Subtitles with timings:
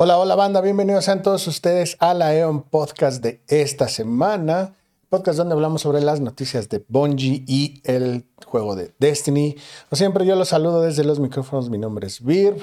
[0.00, 4.76] Hola, hola banda, bienvenidos a todos ustedes a la EON Podcast de esta semana.
[5.08, 9.56] Podcast donde hablamos sobre las noticias de Bungie y el juego de Destiny.
[9.88, 11.68] Como siempre, yo los saludo desde los micrófonos.
[11.68, 12.58] Mi nombre es Virb.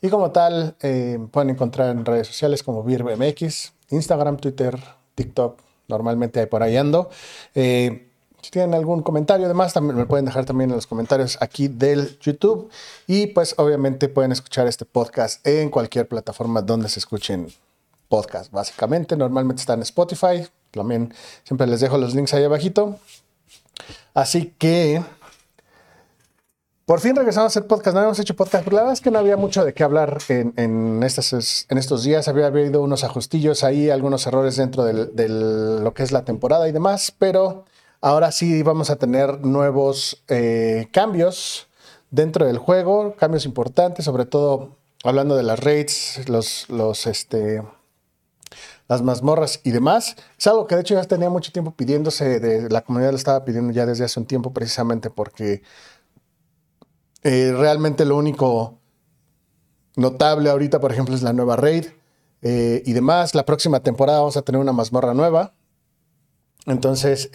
[0.00, 4.80] Y como tal, eh, pueden encontrar en redes sociales como VirbMX, Instagram, Twitter,
[5.16, 5.60] TikTok.
[5.86, 7.10] Normalmente hay por ahí ando.
[7.54, 8.09] Eh,
[8.42, 12.18] si tienen algún comentario, además, también me pueden dejar también en los comentarios aquí del
[12.20, 12.70] YouTube.
[13.06, 17.48] Y pues obviamente pueden escuchar este podcast en cualquier plataforma donde se escuchen
[18.08, 18.50] podcasts.
[18.50, 20.46] Básicamente, normalmente está en Spotify.
[20.70, 21.12] También
[21.44, 22.98] siempre les dejo los links ahí abajito.
[24.14, 25.02] Así que
[26.90, 27.94] por fin regresamos a hacer podcast.
[27.94, 30.52] No habíamos hecho podcast, la verdad es que no había mucho de qué hablar en,
[30.56, 32.26] en, estas, en estos días.
[32.26, 36.72] Había habido unos ajustillos ahí, algunos errores dentro de lo que es la temporada y
[36.72, 37.64] demás, pero
[38.02, 41.68] Ahora sí vamos a tener nuevos eh, cambios
[42.10, 47.62] dentro del juego, cambios importantes, sobre todo hablando de las raids, los, los, este,
[48.88, 50.16] las mazmorras y demás.
[50.38, 53.44] Es algo que de hecho ya tenía mucho tiempo pidiéndose, de, la comunidad lo estaba
[53.44, 55.62] pidiendo ya desde hace un tiempo precisamente porque
[57.22, 58.78] eh, realmente lo único
[59.96, 61.84] notable ahorita, por ejemplo, es la nueva raid
[62.40, 63.34] eh, y demás.
[63.34, 65.52] La próxima temporada vamos a tener una mazmorra nueva.
[66.66, 67.30] Entonces,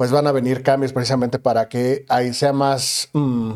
[0.00, 3.52] pues van a venir cambios precisamente para que ahí sea más mm,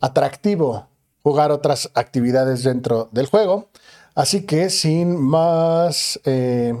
[0.00, 0.88] atractivo
[1.22, 3.68] jugar otras actividades dentro del juego.
[4.14, 6.72] Así que sin más eh,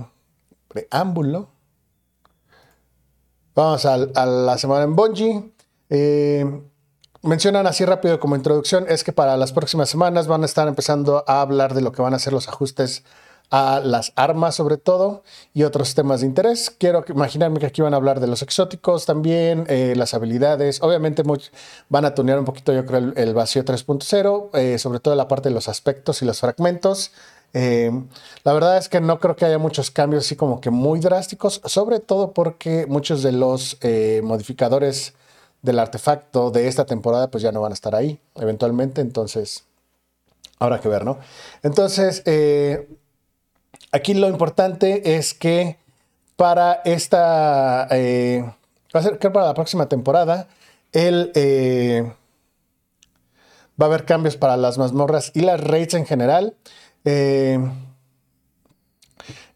[0.68, 1.50] preámbulo,
[3.54, 5.52] vamos a, la semana en Bungie.
[5.90, 6.62] Eh,
[7.20, 11.24] mencionan así rápido como introducción, es que para las próximas semanas van a estar empezando
[11.26, 13.04] a hablar de lo que van a ser los ajustes
[13.50, 15.22] a las armas sobre todo
[15.54, 16.70] y otros temas de interés.
[16.70, 20.82] Quiero imaginarme que aquí van a hablar de los exóticos también, eh, las habilidades.
[20.82, 21.22] Obviamente
[21.88, 25.48] van a tunear un poquito yo creo el, vacío 3.0, eh, sobre todo la parte
[25.48, 27.12] de los aspectos y los fragmentos.
[27.54, 27.90] Eh,
[28.44, 31.62] la verdad es que no creo que haya muchos cambios así como que muy drásticos,
[31.64, 33.78] sobre todo porque muchos de los
[34.22, 35.14] modificadores
[35.62, 39.64] del artefacto de esta temporada pues ya no van a estar ahí eventualmente, entonces
[40.58, 41.18] habrá que ver, ¿no?
[41.62, 42.22] Entonces,
[43.92, 45.78] aquí lo importante es que
[46.36, 48.44] para esta, eh,
[48.94, 50.48] va a ser para la próxima temporada,
[50.92, 52.12] él eh,
[53.80, 56.54] va a haber cambios para las mazmorras y las raids en general.
[57.04, 57.58] Eh,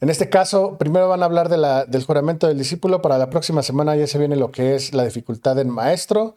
[0.00, 3.00] en este caso, primero van a hablar del juramento del discípulo.
[3.00, 6.34] Para la próxima semana ya se viene lo que es la dificultad en maestro.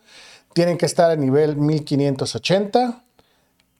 [0.54, 3.05] Tienen que estar a nivel 1580.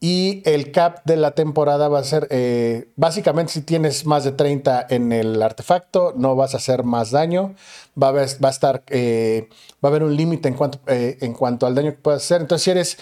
[0.08, 4.34] Y el cap de la temporada va a ser, eh, básicamente si tienes más de
[4.34, 7.56] 30 en el artefacto, no vas a hacer más daño.
[8.00, 9.50] Va a, va a estar, eh,
[9.84, 12.42] va a haber un límite en, cuanto, eh, en cuanto al daño que puedas hacer.
[12.42, 12.98] Entonces si eres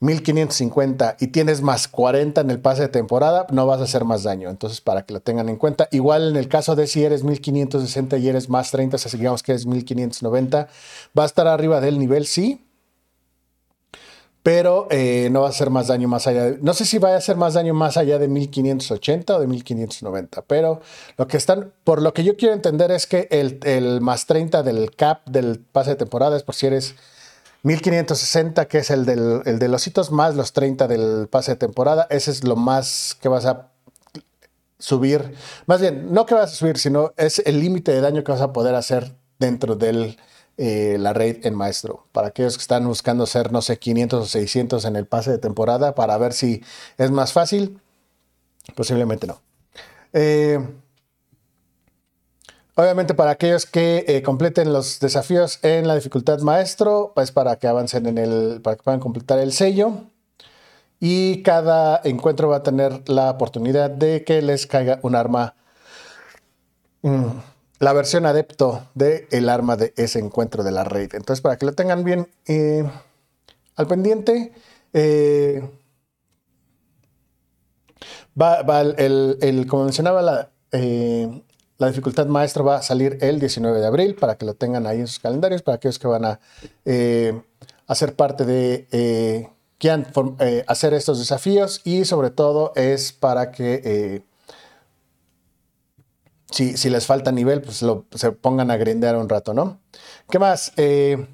[0.00, 4.24] 1550 y tienes más 40 en el pase de temporada, no vas a hacer más
[4.24, 4.50] daño.
[4.50, 5.86] Entonces, para que lo tengan en cuenta.
[5.92, 9.44] Igual en el caso de si eres 1560 y eres más 30, o sea, digamos
[9.44, 10.66] que es 1590,
[11.16, 12.64] va a estar arriba del nivel, sí,
[14.44, 17.14] pero eh, no va a hacer más daño más allá de, no sé si va
[17.14, 20.82] a hacer más daño más allá de 1580 o de 1590, pero
[21.16, 24.94] lo que están, por lo que yo quiero entender es que el, más 30 del
[24.94, 26.94] cap del pase de temporada es por si eres
[27.62, 31.56] 1560, que es el, del, el de los hitos, más los 30 del pase de
[31.56, 33.70] temporada, ese es lo más que vas a
[34.78, 35.32] subir,
[35.64, 38.42] más bien, no que vas a subir, sino es el límite de daño que vas
[38.42, 40.18] a poder hacer dentro del
[40.56, 42.06] eh, la raid en maestro.
[42.12, 45.38] Para aquellos que están buscando ser, no sé, 500 o 600 en el pase de
[45.38, 46.62] temporada para ver si
[46.96, 47.80] es más fácil,
[48.76, 49.40] posiblemente no.
[50.12, 50.60] Eh,
[52.76, 57.66] obviamente para aquellos que eh, completen los desafíos en la dificultad maestro, pues para que
[57.66, 60.04] avancen en el, para que puedan completar el sello.
[61.00, 65.54] Y cada encuentro va a tener la oportunidad de que les caiga un arma.
[67.02, 67.40] Mm,
[67.84, 71.14] la versión adepto del el arma de ese encuentro de la raid.
[71.14, 72.82] Entonces, para que lo tengan bien eh,
[73.76, 74.52] al pendiente,
[74.94, 75.62] eh,
[78.40, 81.42] va, el, como mencionaba, la, eh,
[81.76, 85.00] la dificultad maestra va a salir el 19 de abril para que lo tengan ahí
[85.00, 86.40] en sus calendarios, para aquellos que van a
[87.86, 90.06] hacer parte de, quieran
[90.66, 94.24] hacer estos desafíos y sobre todo es para que
[96.54, 99.80] si, les falta nivel, pues lo, se pongan a grindear un rato, ¿no?
[100.30, 100.72] ¿Qué más?
[100.76, 101.26] Eh,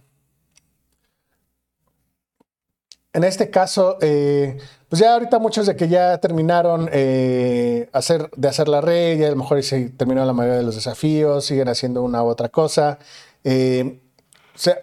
[3.12, 4.56] en este caso, eh,
[4.88, 9.26] pues ya ahorita muchos de que ya terminaron eh, hacer, de hacer la red, ya
[9.26, 12.48] a lo mejor se terminó la mayoría de los desafíos, siguen haciendo una u otra
[12.48, 12.98] cosa.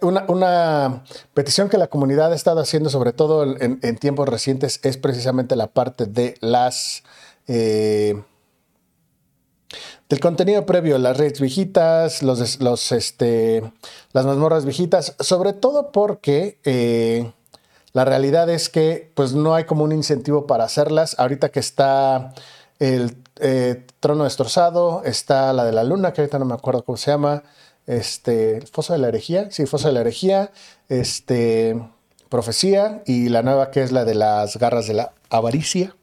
[0.01, 1.03] una,
[1.33, 5.67] petición que la comunidad ha estado haciendo, sobre todo en, tiempos recientes, es precisamente la
[5.67, 7.03] parte de las...
[7.47, 8.21] Eh,
[10.09, 13.63] del contenido previo, las redes viejitas, los, los, este,
[14.13, 17.31] las mazmorras viejitas, sobre todo porque eh,
[17.93, 21.15] la realidad es que pues no hay como un incentivo para hacerlas.
[21.19, 22.33] Ahorita que está
[22.79, 26.97] el eh, trono destrozado, está la de la luna, que ahorita no me acuerdo cómo
[26.97, 27.43] se llama,
[27.85, 30.51] este, Foso de la herejía, sí, Foso de la herejía,
[30.87, 31.81] este,
[32.29, 35.96] profecía y la nueva que es la de las garras de la avaricia.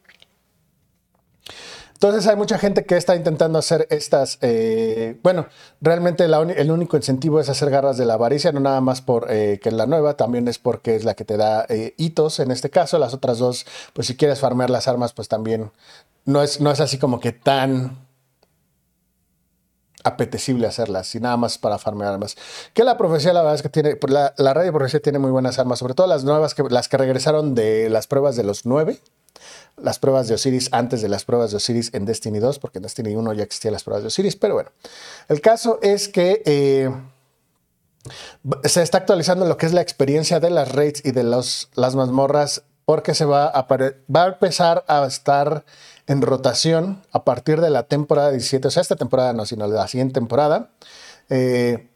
[2.05, 5.47] Entonces hay mucha gente que está intentando hacer estas, eh, bueno,
[5.81, 9.59] realmente el único incentivo es hacer garras de la avaricia, no nada más por eh,
[9.59, 12.51] que es la nueva, también es porque es la que te da eh, hitos en
[12.51, 15.71] este caso, las otras dos, pues si quieres farmear las armas, pues también
[16.25, 17.97] no es, no es así como que tan
[20.03, 22.37] apetecible hacerlas, y nada más para farmear armas.
[22.75, 25.31] Que la profecía, la verdad es que tiene, pues, la, la radio profecía tiene muy
[25.31, 28.67] buenas armas, sobre todo las nuevas, que, las que regresaron de las pruebas de los
[28.67, 29.01] nueve,
[29.77, 32.83] las pruebas de Osiris antes de las pruebas de Osiris en Destiny 2, porque en
[32.83, 34.71] Destiny 1 ya existían las pruebas de Osiris, pero bueno,
[35.27, 36.91] el caso es que eh,
[38.63, 41.95] se está actualizando lo que es la experiencia de las raids y de los, las
[41.95, 45.65] mazmorras, porque se va a, va a empezar a estar
[46.07, 49.87] en rotación a partir de la temporada 17, o sea, esta temporada no, sino la
[49.87, 50.69] siguiente temporada,
[51.29, 51.89] eh,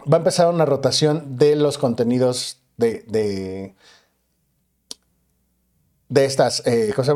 [0.00, 3.74] va a empezar una rotación de los contenidos de, de,
[6.14, 7.14] estas, eh, ¿cómo se?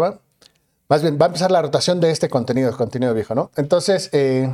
[0.88, 3.50] Más bien, va a empezar la rotación de este contenido, contenido viejo, ¿no?
[3.56, 4.50] Entonces, eh,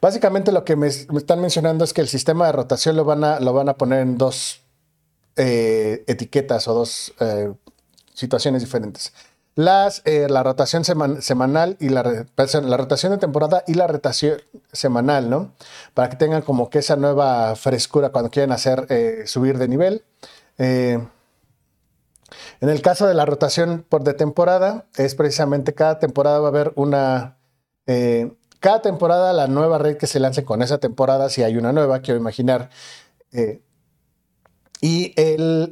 [0.00, 3.40] básicamente lo que me, están mencionando es que el sistema de rotación lo van a,
[3.40, 4.62] lo van a poner en dos
[5.36, 7.14] etiquetas o dos
[8.12, 9.14] situaciones diferentes
[9.54, 14.40] las, eh, la rotación semanal y la, rotación de temporada y la rotación
[14.72, 15.52] semanal, ¿no?
[15.94, 20.04] Para que tengan como que esa nueva frescura cuando quieren hacer eh, subir de nivel.
[20.58, 21.06] Eh,
[22.60, 26.50] en el caso de la rotación por de temporada, es precisamente cada temporada va a
[26.50, 27.38] haber una...
[28.60, 32.00] cada temporada la nueva red que se lance con esa temporada, si hay una nueva,
[32.00, 32.70] quiero imaginar.
[34.80, 35.70] y el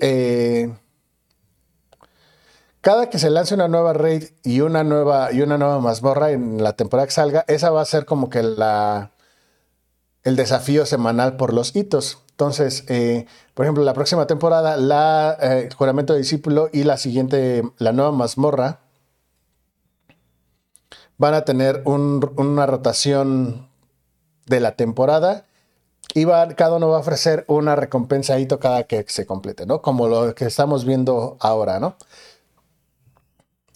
[2.80, 6.62] cada que se lance una nueva raid y una nueva, y una nueva mazmorra en
[6.62, 9.12] la temporada que salga, esa va a ser como que la,
[10.22, 12.24] el desafío semanal por los hitos.
[12.38, 17.64] Entonces, eh, por ejemplo, la próxima temporada, la eh, juramento de discípulo y la siguiente,
[17.78, 18.78] la nueva mazmorra,
[21.16, 23.68] van a tener una rotación
[24.46, 25.46] de la temporada
[26.14, 29.82] y cada uno va a ofrecer una recompensa hito cada que se complete, ¿no?
[29.82, 31.96] Como lo que estamos viendo ahora, ¿no?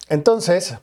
[0.07, 0.77] Entonces,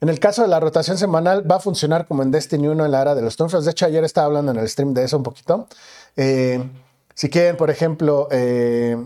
[0.00, 2.90] en el caso de la rotación semanal, va a funcionar como en Destiny 1 en
[2.90, 3.64] la era de los trunfos.
[3.64, 5.66] De hecho, ayer estaba hablando en el stream de eso un poquito.
[6.16, 6.62] Eh,
[7.14, 8.96] si quieren, por ejemplo, eh,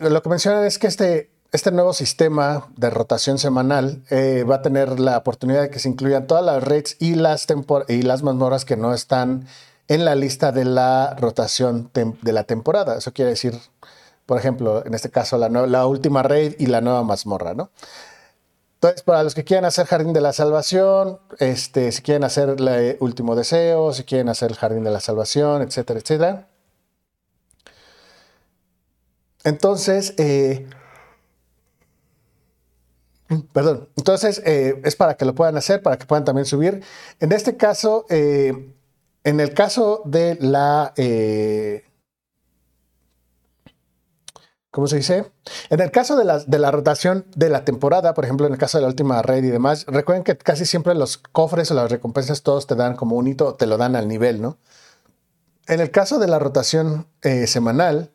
[0.00, 4.62] lo que mencionan es que este, este nuevo sistema de rotación semanal eh, va a
[4.62, 7.46] tener la oportunidad de que se incluyan todas las raids y las,
[7.88, 9.46] y las mazmorras que no están
[9.88, 12.96] en la lista de la rotación de la temporada.
[12.98, 13.60] Eso quiere decir
[14.26, 17.70] por ejemplo, en este caso, la, última raid y la nueva mazmorra, ¿no?
[18.74, 22.68] Entonces, para los que quieran hacer Jardín de la Salvación, este, si quieren hacer el
[22.68, 26.48] eh, último deseo, si quieren hacer el Jardín de la Salvación, etcétera, etcétera.
[29.42, 30.68] Entonces, eh,
[33.52, 36.82] perdón, entonces eh, es para que lo puedan hacer, para que puedan también subir.
[37.20, 38.74] En este caso, en
[39.24, 40.92] el caso de la
[44.74, 45.30] ¿cómo se dice?
[45.70, 48.58] En el caso de la, de la, rotación de la temporada, por ejemplo, en el
[48.58, 51.92] caso de la última raid y demás, recuerden que casi siempre los cofres o las
[51.92, 54.58] recompensas todos te dan como un hito, te lo dan al nivel, ¿no?
[55.68, 58.10] En el caso de la rotación eh, semanal,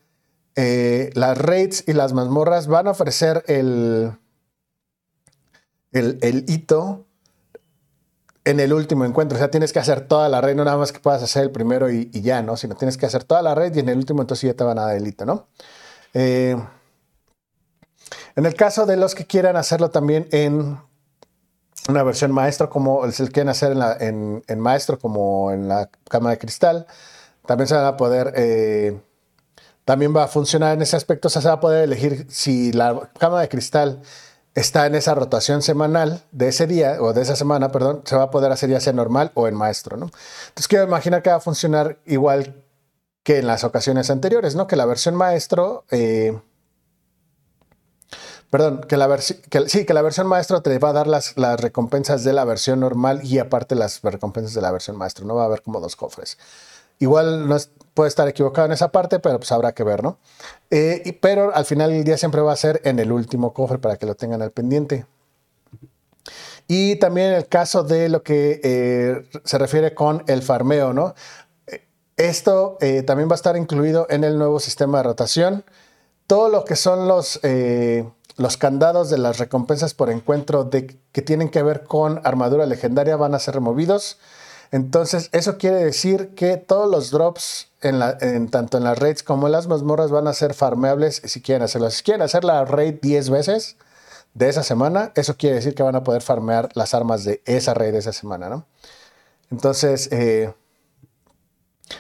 [0.57, 4.11] eh, las raids y las mazmorras van a ofrecer el,
[5.93, 7.07] el, hito
[8.43, 9.37] en el último encuentro.
[9.37, 11.51] O sea, tienes que hacer toda la raid, no nada más que puedas hacer el
[11.51, 12.57] primero y, y ya, ¿no?
[12.57, 14.77] Sino tienes que hacer toda la raid y en el último entonces ya te van
[14.77, 15.47] a dar el hito, ¿no?
[16.13, 16.55] Eh,
[18.35, 20.77] en el caso de los que quieran hacerlo también en
[21.87, 26.87] una versión maestro, como se quieren hacer en, maestro, como en la cama de cristal,
[27.45, 28.99] también se van a poder, eh,
[29.85, 32.71] también va a funcionar en ese aspecto, o sea, se va a poder elegir si
[32.71, 34.01] la cama de cristal
[34.55, 38.23] está en esa rotación semanal de ese día o de esa semana, perdón, se va
[38.23, 40.05] a poder hacer ya sea normal o en maestro, ¿no?
[40.49, 42.63] Entonces quiero imaginar que va a funcionar igual
[43.29, 44.65] que en las ocasiones anteriores, ¿no?
[44.65, 46.35] Que la versión maestro, eh,
[48.49, 52.23] Perdón, que la versión, sí, que la versión maestro te va a dar las, recompensas
[52.23, 55.27] de la versión normal y aparte las recompensas de la versión maestro.
[55.27, 56.39] No va a haber como dos cofres.
[56.97, 57.55] Igual no
[57.93, 60.17] puede estar equivocado en esa parte, pero pues habrá que ver, ¿no?
[60.71, 63.97] Eh, pero al final del día siempre va a ser en el último cofre para
[63.97, 65.05] que lo tengan al pendiente.
[66.67, 71.13] Y también el caso de lo que eh, se refiere con el farmeo, ¿no?
[72.19, 75.63] Esto eh, también va a estar incluido en el nuevo sistema de rotación.
[76.27, 77.39] Todo lo que son los,
[78.35, 83.15] los candados de las recompensas por encuentro de, que tienen que ver con armadura legendaria
[83.15, 84.19] van a ser removidos.
[84.71, 89.53] Entonces, eso quiere decir que todos los drops, en tanto en las raids como en
[89.53, 91.89] las mazmorras, van a ser farmeables si quieren hacerlo.
[91.89, 93.77] Si quieren hacer la raid 10 veces
[94.33, 97.73] de esa semana, eso quiere decir que van a poder farmear las armas de esa
[97.73, 98.65] raid de esa semana, ¿no?
[99.49, 100.53] Entonces, eh,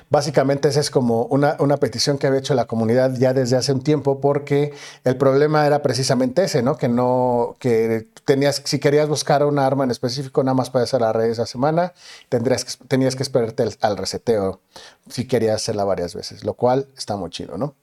[0.09, 3.81] Básicamente esa es como una, petición que había hecho la comunidad ya desde hace un
[3.81, 6.77] tiempo porque el problema era precisamente ese, ¿no?
[6.77, 11.01] Que no, que tenías, si querías buscar una arma en específico, nada más para hacer
[11.01, 11.93] la red esa semana,
[12.29, 14.59] tendrías que, tenías que esperarte al reseteo
[15.09, 17.75] si querías hacerla varias veces, lo cual está muy chido, ¿no?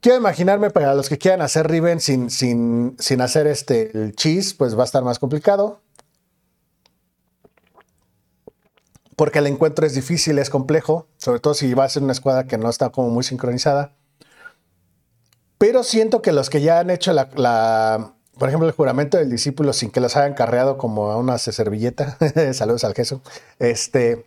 [0.00, 4.54] Quiero imaginarme para los que quieran hacer Riven sin, sin, sin hacer este, el cheese,
[4.54, 5.80] pues va a estar más complicado.
[9.16, 12.46] Porque el encuentro es difícil, es complejo, sobre todo si va a ser una escuadra
[12.46, 13.92] que no está como muy sincronizada.
[15.58, 19.72] Pero siento que los que ya han hecho la, por ejemplo, el juramento del discípulo
[19.72, 22.18] sin que los hayan carreado como a una servilleta,
[22.52, 23.22] saludos al queso,
[23.58, 24.26] este,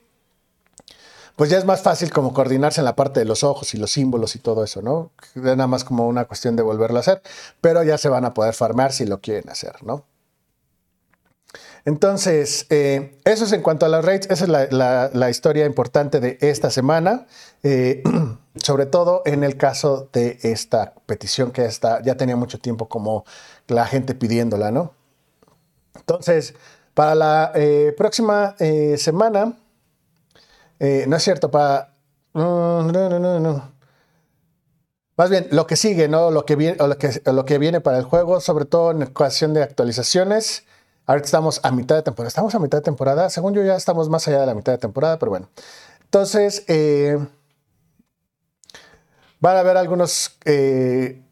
[1.35, 3.91] pues ya es más fácil como coordinarse en la parte de los ojos y los
[3.91, 5.11] símbolos y todo eso, ¿no?
[5.35, 7.21] Es nada más como una cuestión de volverlo a hacer,
[7.61, 10.03] pero ya se van a poder farmar si lo quieren hacer, ¿no?
[11.89, 14.29] Entonces, eh, eso es en cuanto a las raids.
[14.29, 17.25] Esa es la, historia importante de esta semana,
[17.63, 18.03] eh,
[18.57, 23.25] sobre todo en el caso de esta petición que está, ya tenía mucho tiempo como
[23.67, 24.93] la gente pidiéndola, ¿no?
[25.95, 26.53] Entonces,
[26.93, 28.55] para la eh, próxima
[28.97, 29.57] semana,
[30.79, 31.95] no es cierto, para...
[32.35, 33.71] No, no, no, no.
[35.17, 36.29] Más bien, lo que sigue, ¿no?
[36.29, 40.65] Lo que viene, lo que, viene para el juego, sobre todo en ocasión de actualizaciones.
[41.09, 42.27] Ahorita estamos a mitad de temporada.
[42.27, 43.31] Estamos a mitad de temporada.
[43.31, 45.49] Según yo ya estamos más allá de la mitad de temporada, pero bueno.
[46.03, 47.17] Entonces, eh,
[49.39, 51.23] van a haber algunos eh,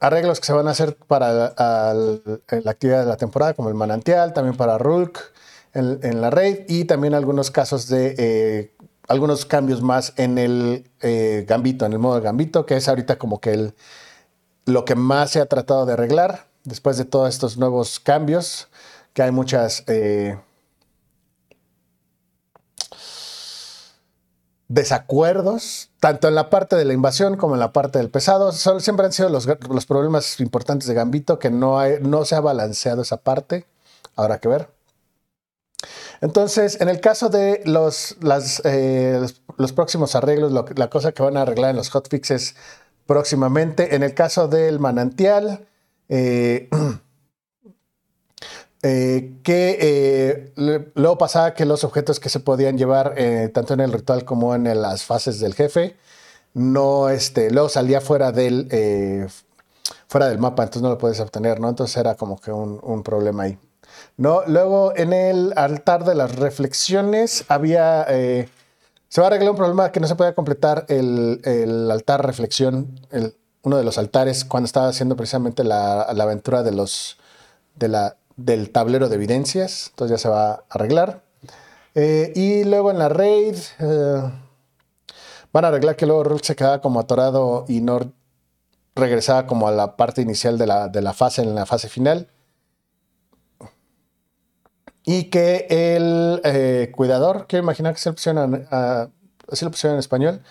[0.00, 4.32] arreglos que se van a hacer para la actividad de la temporada, como el manantial,
[4.32, 5.20] también para Rulk
[5.74, 8.74] en, la raid y también algunos casos de eh,
[9.06, 10.90] algunos cambios más en el
[11.46, 13.74] gambito, en el modo gambito, que es ahorita como que el,
[14.64, 18.68] lo que más se ha tratado de arreglar después de todos estos nuevos cambios
[19.12, 20.36] que hay muchas eh,
[24.68, 28.50] desacuerdos, tanto en la parte de la invasión como en la parte del pesado.
[28.52, 29.46] Son, siempre han sido los,
[29.86, 33.66] problemas importantes de Gambito, que no, no se ha balanceado esa parte.
[34.16, 34.68] Habrá que ver.
[36.20, 38.16] Entonces, en el caso de los,
[38.64, 39.24] eh,
[39.58, 42.56] los, próximos arreglos, la cosa que van a arreglar en los hotfixes
[43.06, 45.66] próximamente, en el caso del manantial,
[46.08, 46.68] eh,
[48.86, 50.52] Eh, que eh,
[50.94, 53.14] luego pasaba que los objetos que se podían llevar
[53.54, 55.96] tanto en el ritual como en las fases del jefe,
[56.52, 58.68] no, este, luego salía fuera del,
[60.06, 61.70] fuera del mapa, entonces no lo puedes obtener, ¿no?
[61.70, 63.58] Entonces era como que un, problema ahí.
[64.18, 64.42] ¿no?
[64.48, 68.50] Luego en el altar de las reflexiones había, se
[69.16, 73.34] va a arreglar un problema que no se podía completar el, el altar reflexión, el,
[73.64, 77.16] uno de los altares, cuando estaba haciendo precisamente la, aventura de los,
[77.74, 81.22] del tablero de evidencias, entonces ya se va a arreglar.
[81.94, 84.32] Eh, y luego en la raid eh,
[85.52, 88.12] van a arreglar que luego Rook se quedaba como atorado y no
[88.94, 92.28] regresaba como a la parte inicial de la, de la fase, en la fase final.
[95.06, 98.66] Y que el eh, cuidador, quiero imaginar que se lo pusieron,
[99.92, 100.42] en español,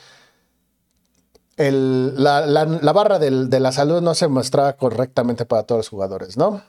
[1.58, 6.62] la, barra de la salud no se mostraba correctamente para todos los jugadores, ¿no?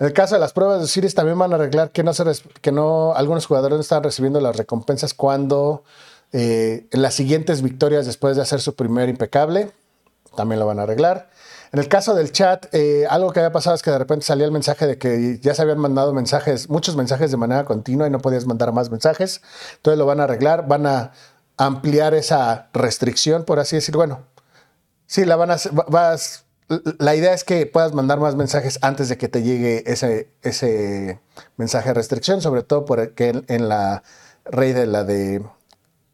[0.00, 2.24] En el caso de las pruebas de Osiris también van a arreglar que no, se
[2.62, 5.84] que no algunos jugadores no están recibiendo las recompensas cuando
[6.32, 9.72] eh, en las siguientes victorias después de hacer su primer impecable,
[10.36, 11.28] también lo van a arreglar.
[11.72, 14.46] En el caso del chat, eh, algo que había pasado es que de repente salía
[14.46, 18.10] el mensaje de que ya se habían mandado mensajes, muchos mensajes de manera continua y
[18.10, 19.42] no podías mandar más mensajes.
[19.76, 21.12] Entonces lo van a arreglar, van a
[21.60, 23.94] ampliar esa restricción, por así decir.
[23.94, 24.26] Bueno,
[25.06, 25.56] sí, la van a,
[25.88, 26.46] vas,
[26.98, 31.20] la idea es que puedas mandar más mensajes antes de que te llegue ese, ese
[31.56, 34.02] mensaje de restricción, sobre todo porque en, la
[34.46, 35.44] rey de la de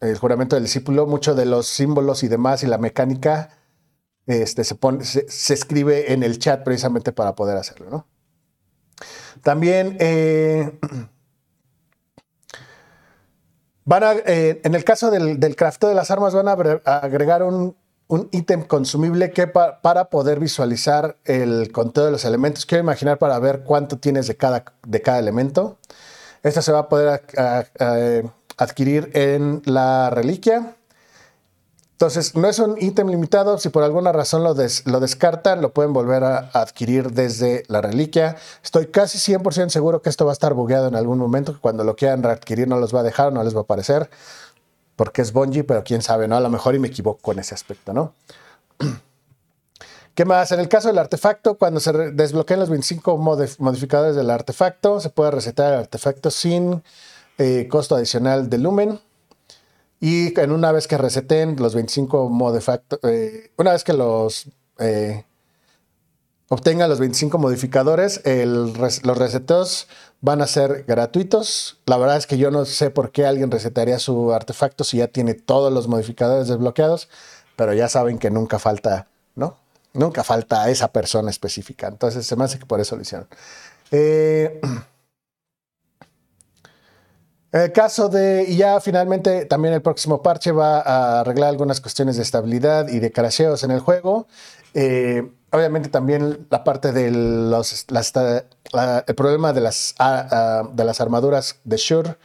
[0.00, 3.50] el juramento del discípulo, muchos de los símbolos y demás y la mecánica
[4.26, 8.06] este, se, pone, se, escribe en el chat precisamente para poder hacerlo, ¿no?
[9.42, 10.78] También eh,
[13.86, 16.52] van a, eh, en el caso del, del crafteo de las armas, van a
[16.98, 17.74] agregar un,
[18.30, 22.64] ítem consumible que para poder visualizar el conteo de los elementos.
[22.64, 25.78] Quiero imaginar para ver cuánto tienes de cada, de cada elemento.
[26.44, 27.22] Esto se va a poder
[28.56, 30.75] adquirir en la reliquia.
[31.96, 33.56] Entonces, no es un ítem limitado.
[33.56, 38.36] Si por alguna razón lo, lo, descartan, lo pueden volver a adquirir desde la reliquia.
[38.62, 41.54] Estoy casi 100% seguro que esto va a estar bugueado en algún momento.
[41.54, 44.10] Que cuando lo quieran readquirir no los va a dejar, no les va a aparecer.
[44.94, 46.36] Porque es Bungie, pero quién sabe, ¿no?
[46.36, 48.12] A lo mejor y me equivoco en ese aspecto, ¿no?
[50.14, 50.52] ¿Qué más?
[50.52, 53.16] En el caso del artefacto, cuando se desbloqueen los 25
[53.58, 56.82] modificadores del artefacto, se puede resetar el artefacto sin
[57.38, 59.00] eh, costo adicional de lumen.
[60.00, 64.48] Y en una vez que reseten los 25 modificadores, eh, una vez que los
[64.78, 65.24] eh,
[66.48, 69.88] obtengan los 25 modificadores, los reseteos
[70.20, 71.78] van a ser gratuitos.
[71.86, 75.08] La verdad es que yo no sé por qué alguien resetaría su artefacto si ya
[75.08, 77.08] tiene todos los modificadores desbloqueados,
[77.56, 79.56] pero ya saben que nunca falta, ¿no?
[79.92, 81.88] Nunca falta esa persona específica.
[81.88, 83.28] Entonces se me hace que por eso lo hicieron.
[83.90, 84.60] Eh,
[87.52, 91.80] en el caso de, y ya finalmente también el próximo parche va a arreglar algunas
[91.80, 94.26] cuestiones de estabilidad y de crasheos en el juego.
[94.74, 99.94] Eh, obviamente también la parte de los, el problema de las,
[100.72, 102.16] de las armaduras de Shure,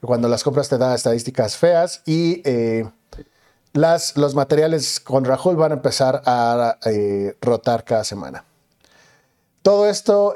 [0.00, 2.88] cuando las compras te da estadísticas feas y eh,
[3.72, 8.44] las, los materiales con Rahul van a empezar a eh, rotar cada semana.
[9.62, 10.34] Todo esto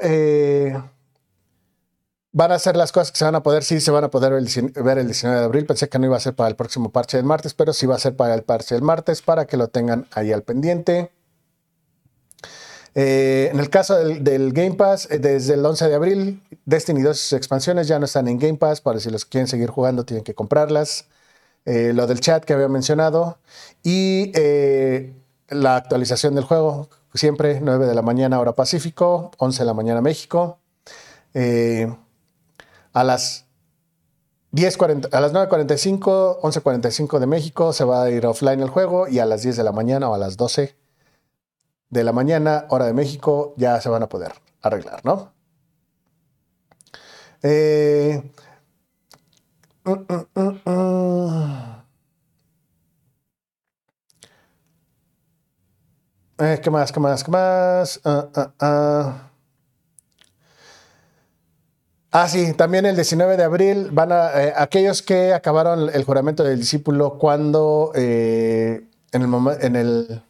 [2.33, 4.33] van a ser las cosas que se van a poder, sí se van a poder
[4.33, 5.65] ver el 19 de abril.
[5.65, 7.95] Pensé que no iba a ser para el próximo parche del martes, pero sí va
[7.95, 11.11] a ser para el parche del martes para que lo tengan ahí al pendiente.
[12.95, 17.33] Eh, en el caso del, Game Pass, eh, desde el 11 de abril, Destiny 2
[17.33, 18.81] expansiones ya no están en Game Pass.
[18.81, 21.05] Para si los quieren seguir jugando, tienen que comprarlas.
[21.65, 23.37] Eh, lo del chat que había mencionado.
[23.83, 24.31] Y
[25.49, 30.01] la actualización del juego, siempre 9 de la mañana hora Pacífico, 11 de la mañana
[30.01, 30.59] México.
[32.93, 33.47] A las
[34.53, 39.19] 10.40, a las 9.45, 11.45 de México se va a ir offline el juego y
[39.19, 40.77] a las 10 de la mañana o a las 12
[41.89, 45.33] de la mañana, hora de México, ya se van a poder arreglar, ¿no?
[47.43, 48.31] Eh,
[49.85, 51.83] mm, mm, mm,
[56.39, 56.91] eh, ¿Qué más?
[56.91, 57.23] ¿Qué más?
[57.23, 58.01] ¿Qué más?
[62.15, 66.43] Ah, sí, también el 19 de abril van a eh, aquellos que acabaron el juramento
[66.43, 70.21] del discípulo cuando eh, en el en el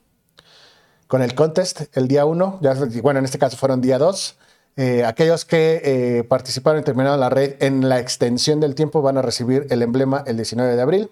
[1.07, 2.61] con el contest el día 1,
[3.01, 4.37] bueno, en este caso fueron día 2.
[4.77, 9.21] Eh, aquellos que participaron y terminaron la red en la extensión del tiempo van a
[9.21, 11.11] recibir el emblema el 19 de abril.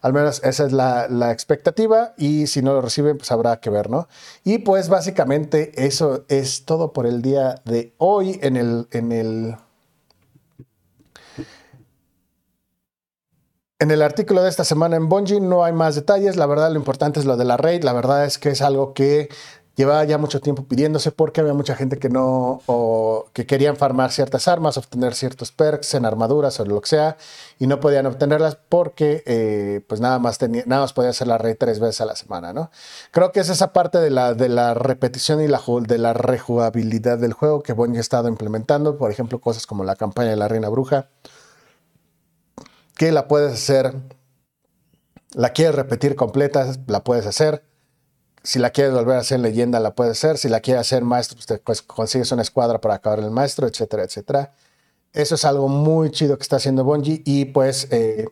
[0.00, 3.68] Al menos esa es la, la, expectativa y si no lo reciben, pues habrá que
[3.68, 4.06] ver, ¿no?
[4.44, 9.56] Y pues básicamente eso es todo por el día de hoy en el, en el
[13.84, 16.36] En el artículo de esta semana en Bungie no hay más detalles.
[16.36, 17.84] La verdad, lo importante es lo de la raid.
[17.84, 19.28] La verdad es que es algo que
[19.76, 24.10] llevaba ya mucho tiempo pidiéndose porque había mucha gente que no o que querían farmar
[24.10, 27.18] ciertas armas, obtener ciertos perks en armaduras o lo que sea
[27.58, 31.36] y no podían obtenerlas porque eh, pues nada más tenía, nada más podía hacer la
[31.36, 32.70] raid tres veces a la semana, ¿no?
[33.10, 37.18] Creo que es esa parte de la, de la repetición y la, de la rejugabilidad
[37.18, 40.48] del juego que Bungie ha estado implementando, por ejemplo, cosas como la campaña de la
[40.48, 41.10] Reina Bruja
[42.96, 43.94] que la puedes hacer,
[45.34, 47.64] la quieres repetir completa, la puedes hacer.
[48.42, 50.36] Si la quieres volver a hacer leyenda, la puedes hacer.
[50.38, 54.04] Si la quieres hacer maestro, pues, pues consigues una escuadra para acabar el maestro, etcétera,
[54.04, 54.52] etcétera.
[55.14, 58.26] Eso es algo muy chido que está haciendo Bungie y pues eh,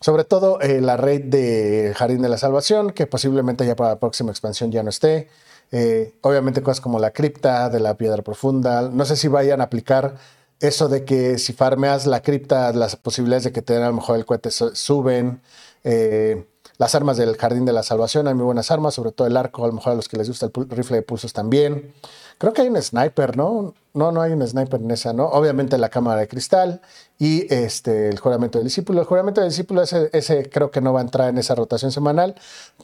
[0.00, 4.00] sobre todo eh, la red de Jardín de la Salvación, que posiblemente ya para la
[4.00, 5.28] próxima expansión ya no esté.
[5.70, 8.82] Eh, obviamente cosas como la cripta de la piedra profunda.
[8.82, 10.16] No sé si vayan a aplicar
[10.60, 13.94] eso de que si farmeas la cripta, las posibilidades de que te den a lo
[13.94, 15.42] mejor el cohete suben.
[15.84, 19.36] Eh, las armas del Jardín de la Salvación, hay muy buenas armas, sobre todo el
[19.36, 21.92] arco, a lo mejor a los que les gusta el rifle de pulsos también.
[22.38, 23.74] Creo que hay un sniper, ¿no?
[23.92, 25.26] No, no hay un sniper en esa, ¿no?
[25.26, 26.80] Obviamente la cámara de cristal
[27.16, 29.00] y este, el juramento del discípulo.
[29.00, 32.34] El juramento del discípulo, ese, creo que no va a entrar en esa rotación semanal,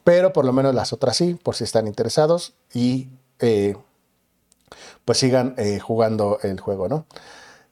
[0.05, 3.09] pero por lo menos las otras sí, por si están interesados y
[3.41, 3.77] eh,
[5.05, 7.07] pues sigan eh, jugando el juego, ¿no?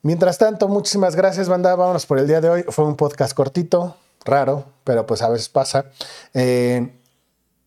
[0.02, 1.74] Mientras tanto, muchísimas gracias, banda.
[1.74, 2.64] Vámonos por el día de hoy.
[2.68, 5.86] Fue un podcast cortito, raro, pero pues a veces pasa.
[6.34, 6.94] Eh,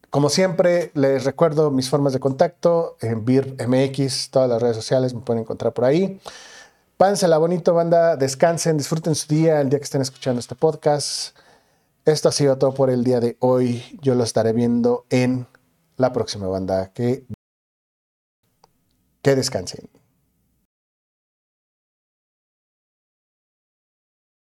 [0.10, 5.22] como siempre, les recuerdo mis formas de contacto en BIRMX, todas las redes sociales me
[5.22, 6.20] pueden encontrar por ahí.
[6.98, 11.36] Pánsela bonito, banda, descansen, disfruten su día el día que estén escuchando este podcast.
[12.06, 14.00] Esto ha sido todo por el día de hoy.
[14.02, 15.48] Yo lo estaré viendo en
[15.98, 16.92] la próxima banda.
[16.94, 17.26] Que,
[19.22, 20.01] que descansen.